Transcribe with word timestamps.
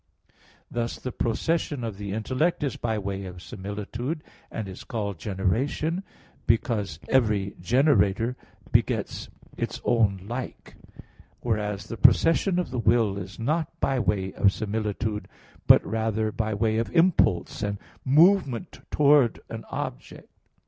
Thus 0.71 0.97
the 0.97 1.11
procession 1.11 1.83
of 1.83 1.99
the 1.99 2.11
intellect 2.11 2.63
is 2.63 2.75
by 2.75 2.97
way 2.97 3.25
of 3.25 3.39
similitude, 3.43 4.23
and 4.49 4.67
is 4.67 4.83
called 4.83 5.19
generation, 5.19 6.01
because 6.47 6.99
every 7.07 7.53
generator 7.59 8.35
begets 8.71 9.29
its 9.57 9.79
own 9.85 10.23
like; 10.25 10.73
whereas 11.41 11.85
the 11.85 11.97
procession 11.97 12.57
of 12.57 12.71
the 12.71 12.79
will 12.79 13.15
is 13.19 13.37
not 13.37 13.79
by 13.79 13.99
way 13.99 14.33
of 14.33 14.51
similitude, 14.51 15.27
but 15.67 15.85
rather 15.85 16.31
by 16.31 16.55
way 16.55 16.79
of 16.79 16.89
impulse 16.95 17.61
and 17.61 17.77
movement 18.03 18.79
towards 18.89 19.39
an 19.51 19.65
object. 19.69 20.29